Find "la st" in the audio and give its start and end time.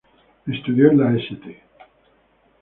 0.97-1.61